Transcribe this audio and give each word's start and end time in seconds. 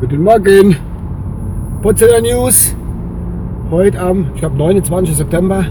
Guten 0.00 0.24
Morgen. 0.24 0.76
Potsdamer 1.80 2.20
News. 2.20 2.74
Heute 3.70 4.00
am, 4.00 4.26
ich 4.34 4.40
glaube, 4.40 4.56
29. 4.56 5.16
September. 5.16 5.66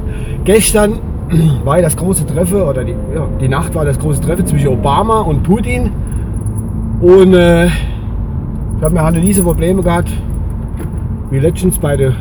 Gestern 0.46 0.99
war 1.65 1.81
das 1.81 1.97
große 1.97 2.25
Treffen, 2.25 2.62
oder 2.62 2.86
die, 2.86 2.96
ja, 3.13 3.28
die 3.41 3.49
Nacht 3.49 3.75
war 3.75 3.83
das 3.83 3.99
große 3.99 4.21
Treffen 4.21 4.47
zwischen 4.47 4.70
Obama 4.70 5.20
und 5.20 5.44
Putin. 5.44 5.91
Und 7.01 7.33
äh, 7.33 7.65
ich 7.65 8.80
glaube, 8.80 8.96
wir 8.96 9.04
hatten 9.04 9.21
diese 9.21 9.44
Probleme 9.44 9.84
gehabt, 9.84 10.09
wie 11.30 11.40
letztens 11.40 11.78
bei 11.78 11.98
der 11.98 12.14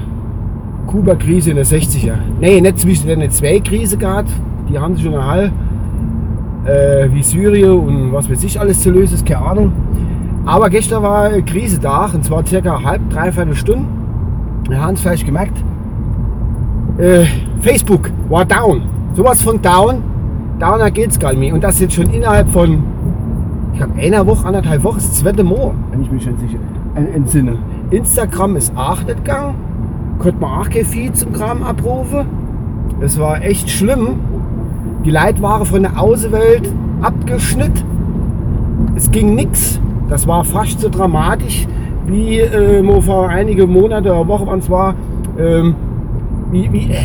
Kuba-Krise 0.88 1.50
in 1.50 1.56
den 1.56 1.64
60er. 1.64 2.14
Nee, 2.40 2.60
nicht 2.60 2.80
zwischen 2.80 3.06
den 3.06 3.30
zwei 3.30 3.60
Krise 3.60 3.96
gehabt. 3.96 4.30
Die 4.68 4.76
haben 4.76 4.96
sich 4.96 5.04
schon 5.04 5.14
eine 5.14 5.52
äh, 6.64 7.08
wie 7.12 7.22
Syrien 7.22 7.78
und 7.78 8.12
was 8.12 8.28
weiß 8.28 8.42
ich 8.42 8.58
alles 8.58 8.80
zu 8.80 8.90
lösen 8.90 9.14
ist, 9.14 9.24
keine 9.24 9.46
Ahnung. 9.46 9.72
Aber 10.44 10.70
gestern 10.70 11.02
war 11.02 11.24
eine 11.24 11.42
Krise 11.42 11.78
da 11.78 12.06
und 12.12 12.24
zwar 12.24 12.44
circa 12.44 12.82
halb, 12.82 13.08
dreiviertel 13.10 13.54
Stunden. 13.54 13.86
Wir 14.68 14.80
haben 14.80 14.94
es 14.94 15.00
vielleicht 15.00 15.24
gemerkt. 15.24 15.56
Äh, 16.98 17.24
Facebook 17.60 18.10
war 18.28 18.44
down. 18.44 18.82
Sowas 19.14 19.42
von 19.42 19.60
down. 19.62 20.02
Downer 20.58 20.90
geht's 20.90 21.18
gar 21.18 21.30
nicht 21.30 21.40
mehr. 21.40 21.54
Und 21.54 21.62
das 21.62 21.80
jetzt 21.80 21.94
schon 21.94 22.10
innerhalb 22.10 22.50
von, 22.50 22.82
ich 23.72 23.78
glaube, 23.78 24.00
einer 24.00 24.26
Woche, 24.26 24.46
anderthalb 24.46 24.82
Wochen, 24.84 24.96
das 24.96 25.14
zweite 25.14 25.44
Mal, 25.44 25.72
wenn 25.90 26.02
ich 26.02 26.10
mich 26.10 26.24
schon 26.24 26.36
sicher 26.38 26.58
entsinne. 26.94 27.56
Instagram 27.90 28.56
ist 28.56 28.76
auch 28.76 29.02
nicht 29.04 29.24
gegangen. 29.24 29.54
Konnte 30.18 30.40
man 30.40 30.60
auch 30.60 30.70
kein 30.70 30.84
Feed 30.84 31.16
zum 31.16 31.32
Kram 31.32 31.62
abrufen. 31.62 32.26
Das 33.00 33.18
war 33.18 33.42
echt 33.42 33.70
schlimm. 33.70 34.20
Die 35.04 35.10
Leute 35.10 35.42
waren 35.42 35.64
von 35.64 35.82
der 35.82 36.00
Außenwelt 36.00 36.72
abgeschnitten. 37.00 37.82
Es 38.94 39.10
ging 39.10 39.34
nichts. 39.34 39.80
Das 40.12 40.26
war 40.26 40.44
fast 40.44 40.78
so 40.78 40.90
dramatisch, 40.90 41.66
wie 42.04 42.40
äh, 42.40 43.00
vor 43.00 43.30
einige 43.30 43.66
Monate 43.66 44.10
oder 44.10 44.28
Wochen 44.28 44.58
es 44.58 44.68
war. 44.68 44.94
Ähm, 45.38 45.74
wie, 46.50 46.70
wie, 46.70 46.90
äh, 46.90 46.98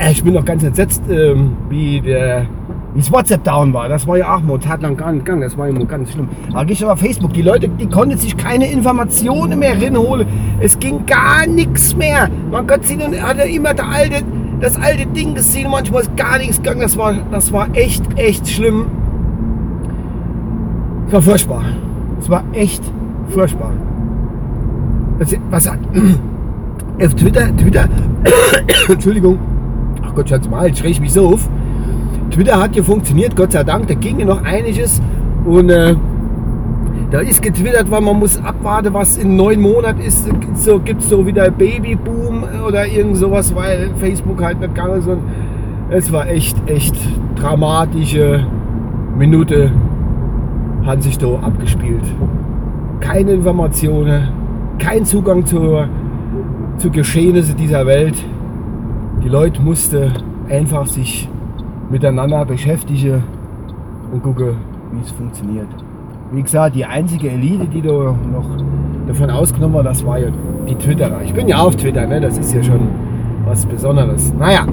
äh, 0.00 0.10
ich 0.10 0.24
bin 0.24 0.34
noch 0.34 0.44
ganz 0.44 0.64
entsetzt, 0.64 1.00
ähm, 1.08 1.52
wie 1.68 2.00
der 2.00 2.46
wie 2.92 2.98
das 2.98 3.12
WhatsApp 3.12 3.44
down 3.44 3.72
war. 3.72 3.88
Das 3.88 4.04
war 4.08 4.18
ja 4.18 4.34
auch 4.34 4.40
mal 4.40 4.58
eine 4.58 4.82
lang 4.82 4.96
gar 4.96 5.12
nicht 5.12 5.26
gegangen. 5.26 5.42
Das 5.42 5.56
war 5.56 5.68
immer 5.68 5.84
ganz 5.84 6.10
schlimm. 6.10 6.28
Aber 6.52 6.68
ich 6.68 6.84
auf 6.84 6.98
Facebook. 6.98 7.34
Die 7.34 7.42
Leute, 7.42 7.68
die 7.68 7.86
konnten 7.86 8.18
sich 8.18 8.36
keine 8.36 8.68
Informationen 8.68 9.56
mehr 9.56 9.80
rinholen. 9.80 10.26
Es 10.58 10.76
ging 10.76 11.06
gar 11.06 11.46
nichts 11.46 11.94
mehr. 11.94 12.28
Man 12.50 12.66
konnte 12.66 12.88
sie 12.88 12.98
hatte 12.98 13.42
immer 13.42 13.74
der 13.74 13.88
alte, 13.88 14.24
das 14.58 14.76
alte 14.76 15.06
Ding 15.06 15.36
gesehen. 15.36 15.70
Manchmal 15.70 16.02
ist 16.02 16.16
gar 16.16 16.38
nichts 16.38 16.56
gegangen. 16.56 16.80
Das 16.80 16.98
war, 16.98 17.14
das 17.30 17.52
war 17.52 17.68
echt, 17.74 18.02
echt 18.16 18.48
schlimm. 18.48 18.86
Das 21.04 21.12
war 21.12 21.22
furchtbar. 21.22 21.62
Es 22.20 22.28
war 22.28 22.44
echt 22.52 22.82
furchtbar. 23.28 23.72
Was, 25.18 25.36
was 25.50 25.70
hat. 25.70 25.78
Auf 27.00 27.14
Twitter, 27.14 27.56
Twitter, 27.56 27.88
Entschuldigung, 28.88 29.38
ach 30.02 30.14
Gott, 30.16 30.28
schau 30.28 30.50
mal, 30.50 30.66
jetzt 30.66 30.80
schreie 30.80 30.90
ich 30.90 31.00
mich 31.00 31.12
so 31.12 31.28
auf. 31.28 31.48
Twitter 32.32 32.60
hat 32.60 32.74
ja 32.74 32.82
funktioniert, 32.82 33.36
Gott 33.36 33.52
sei 33.52 33.62
Dank, 33.62 33.86
da 33.86 33.94
ging 33.94 34.18
ja 34.18 34.26
noch 34.26 34.42
einiges 34.42 35.00
und 35.44 35.70
äh, 35.70 35.94
da 37.10 37.20
ist 37.20 37.40
getwittert, 37.40 37.90
weil 37.90 38.00
man 38.02 38.18
muss 38.18 38.36
abwarten, 38.42 38.92
was 38.92 39.16
in 39.16 39.36
neun 39.36 39.60
Monaten 39.60 40.00
ist. 40.00 40.28
So, 40.56 40.78
Gibt 40.78 41.00
es 41.00 41.08
so 41.08 41.26
wieder 41.26 41.50
Babyboom 41.50 42.44
oder 42.66 42.86
irgend 42.86 43.16
sowas, 43.16 43.54
weil 43.54 43.90
Facebook 43.98 44.42
halt 44.42 44.60
nicht 44.60 44.74
gegangen 44.74 44.98
ist. 44.98 45.06
Und 45.06 45.20
es 45.88 46.12
war 46.12 46.28
echt, 46.28 46.56
echt 46.68 46.96
dramatische 47.36 48.46
Minute 49.16 49.72
hat 50.84 51.02
sich 51.02 51.18
da 51.18 51.28
abgespielt. 51.40 52.04
Keine 53.00 53.32
Informationen, 53.32 54.28
kein 54.78 55.04
Zugang 55.04 55.44
zu, 55.44 55.84
zu 56.78 56.90
Geschehnissen 56.90 57.56
dieser 57.56 57.86
Welt. 57.86 58.16
Die 59.22 59.28
Leute 59.28 59.60
mussten 59.62 60.12
einfach 60.48 60.86
sich 60.86 61.28
miteinander 61.90 62.44
beschäftigen 62.44 63.22
und 64.12 64.22
gucken, 64.22 64.56
wie 64.92 65.00
es 65.00 65.10
funktioniert. 65.10 65.68
Wie 66.32 66.42
gesagt, 66.42 66.76
die 66.76 66.84
einzige 66.84 67.30
Elite, 67.30 67.66
die 67.66 67.80
da 67.80 67.92
noch 68.32 68.56
davon 69.06 69.30
ausgenommen 69.30 69.76
war, 69.76 69.82
das 69.82 70.04
war 70.04 70.18
ja 70.18 70.28
die 70.68 70.74
Twitterer. 70.74 71.22
Ich 71.24 71.32
bin 71.32 71.48
ja 71.48 71.58
auf 71.58 71.76
Twitter, 71.76 72.06
ne? 72.06 72.20
das 72.20 72.36
ist 72.38 72.52
ja 72.52 72.62
schon 72.62 72.80
was 73.46 73.64
Besonderes. 73.64 74.32
Naja, 74.38 74.66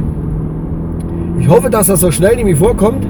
ich 1.40 1.48
hoffe, 1.48 1.70
dass 1.70 1.88
das 1.88 2.02
so 2.02 2.12
schnell 2.12 2.36
nicht 2.36 2.46
mehr 2.46 2.58
vorkommt. 2.58 3.06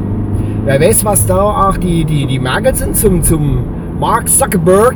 Wer 0.65 0.81
weiß, 0.81 1.05
was 1.05 1.27
da 1.27 1.39
auch 1.43 1.77
die, 1.77 2.03
die, 2.05 2.25
die 2.25 2.39
Merkel 2.39 2.73
sind 2.73 2.95
zum, 2.95 3.21
zum 3.21 3.59
Mark 3.99 4.27
Zuckerberg, 4.27 4.95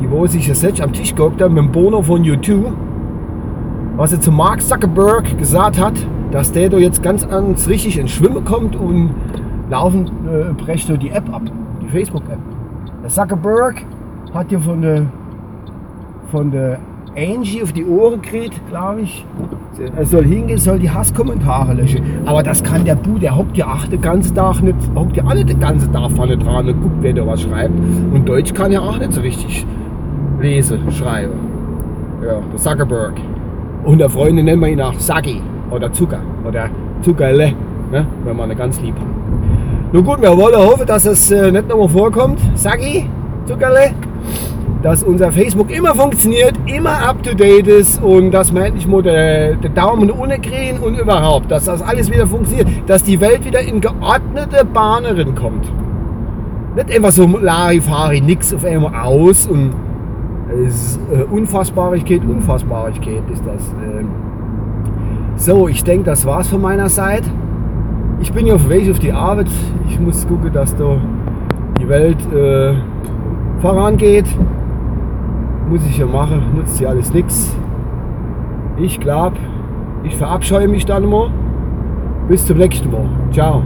die 0.00 0.10
wo 0.10 0.26
sich 0.26 0.48
jetzt 0.48 0.80
am 0.80 0.92
Tisch 0.92 1.14
geguckt 1.14 1.40
haben 1.40 1.54
mit 1.54 1.62
dem 1.62 1.70
Bono 1.70 2.02
von 2.02 2.24
YouTube, 2.24 2.72
was 3.96 4.12
er 4.12 4.20
zu 4.20 4.32
Mark 4.32 4.60
Zuckerberg 4.60 5.38
gesagt 5.38 5.78
hat, 5.78 5.92
dass 6.32 6.50
der 6.50 6.70
da 6.70 6.78
jetzt 6.78 7.04
ganz 7.04 7.24
ans 7.24 7.68
richtig 7.68 7.98
ins 7.98 8.10
Schwimmen 8.10 8.44
kommt 8.44 8.74
und 8.74 9.14
laufen 9.70 10.10
äh, 10.26 10.52
brecht 10.54 10.88
die 11.00 11.10
App 11.10 11.32
ab, 11.32 11.42
die 11.80 11.88
Facebook-App. 11.88 12.40
Der 13.04 13.10
Zuckerberg 13.10 13.84
hat 14.34 14.50
ja 14.50 14.58
von 14.58 14.82
der 14.82 15.02
von 16.32 16.50
der 16.50 16.80
Angie 17.16 17.62
auf 17.62 17.72
die 17.72 17.84
Ohren 17.84 18.20
gekriegt, 18.20 18.60
glaube 18.68 19.02
ich. 19.02 19.24
Er 19.96 20.06
soll 20.06 20.24
hingehen, 20.24 20.58
soll 20.58 20.78
die 20.78 20.90
Hasskommentare 20.90 21.74
löschen. 21.74 22.02
Aber 22.26 22.42
das 22.42 22.62
kann 22.62 22.84
der 22.84 22.94
Bu, 22.94 23.18
der 23.18 23.36
hockt 23.36 23.56
ja 23.56 23.66
auch 23.66 23.86
den 23.86 24.00
ganzen 24.00 24.34
Tag 24.34 24.60
nicht, 24.62 24.76
hockt 24.94 25.16
ja 25.16 25.24
alle 25.26 25.44
den 25.44 25.58
ganzen 25.58 25.92
Tag 25.92 26.10
vorne 26.12 26.36
dran 26.36 26.68
und 26.68 26.82
guckt, 26.82 26.96
wer 27.00 27.12
da 27.12 27.26
was 27.26 27.42
schreibt. 27.42 27.72
Und 28.12 28.28
Deutsch 28.28 28.52
kann 28.52 28.72
ja 28.72 28.80
auch 28.80 28.98
nicht 28.98 29.12
so 29.12 29.20
richtig 29.20 29.66
lesen, 30.40 30.80
schreiben. 30.92 31.32
Ja, 32.22 32.40
der 32.52 32.58
Zuckerberg. 32.58 33.14
Und 33.84 33.98
der 33.98 34.10
Freunde 34.10 34.42
nennen 34.42 34.60
wir 34.60 34.68
ihn 34.68 34.80
auch 34.80 34.98
Sagi 34.98 35.40
oder 35.70 35.92
Zucker 35.92 36.20
oder 36.46 36.68
Zuckerle, 37.02 37.52
ne, 37.92 38.06
wenn 38.24 38.36
man 38.36 38.50
ihn 38.50 38.56
ganz 38.58 38.80
lieb 38.80 38.94
hat. 38.94 39.92
Nun 39.92 40.04
gut, 40.04 40.20
wir 40.20 40.36
wollen 40.36 40.56
hoffen, 40.56 40.86
dass 40.86 41.06
es 41.06 41.30
äh, 41.30 41.50
nicht 41.52 41.68
nochmal 41.68 41.88
vorkommt. 41.88 42.40
Sagi, 42.56 43.08
Zuckerle 43.46 43.92
dass 44.86 45.02
unser 45.02 45.32
Facebook 45.32 45.76
immer 45.76 45.96
funktioniert, 45.96 46.54
immer 46.66 47.08
up 47.08 47.20
to 47.24 47.34
date 47.34 47.66
ist 47.66 48.00
und 48.00 48.30
dass 48.30 48.52
man 48.52 48.66
endlich 48.66 48.86
mal 48.86 49.02
den, 49.02 49.74
Daumen 49.74 50.12
ohne 50.12 50.38
kriegen 50.38 50.78
und 50.78 50.96
überhaupt, 50.96 51.50
dass 51.50 51.64
das 51.64 51.82
alles 51.82 52.08
wieder 52.08 52.24
funktioniert, 52.24 52.68
dass 52.86 53.02
die 53.02 53.20
Welt 53.20 53.44
wieder 53.44 53.60
in 53.62 53.80
geordnete 53.80 54.64
Bahnen 54.64 55.34
kommt. 55.34 55.66
Nicht 56.76 56.94
einfach 56.94 57.10
so 57.10 57.26
Larifari, 57.26 58.20
nix 58.20 58.54
auf 58.54 58.64
einmal 58.64 58.94
aus 58.94 59.48
und 59.48 59.72
es, 60.64 61.00
äh, 61.12 61.24
Unfassbarigkeit, 61.34 62.20
Unfassbarigkeit 62.24 63.24
ist 63.32 63.42
das. 63.44 63.62
Äh. 63.62 64.04
So, 65.34 65.66
ich 65.66 65.82
denke, 65.82 66.04
das 66.04 66.24
war's 66.24 66.46
von 66.46 66.60
meiner 66.60 66.88
Seite. 66.88 67.28
Ich 68.20 68.32
bin 68.32 68.46
ja 68.46 68.54
auf 68.54 68.68
Weg 68.68 68.88
auf 68.88 69.00
die 69.00 69.12
Arbeit. 69.12 69.48
Ich 69.88 69.98
muss 69.98 70.24
gucken, 70.28 70.52
dass 70.52 70.76
da 70.76 70.96
die 71.80 71.88
Welt 71.88 72.18
äh, 72.32 72.74
vorangeht 73.60 74.26
muss 75.68 75.84
ich 75.86 75.98
ja 75.98 76.06
machen, 76.06 76.42
nutzt 76.54 76.80
ja 76.80 76.88
alles 76.88 77.12
nichts. 77.12 77.54
Ich 78.76 79.00
glaube, 79.00 79.36
ich 80.04 80.16
verabscheue 80.16 80.68
mich 80.68 80.86
dann 80.86 81.08
mal. 81.08 81.30
Bis 82.28 82.44
zum 82.44 82.58
nächsten 82.58 82.90
Mal. 82.90 83.08
Ciao. 83.32 83.62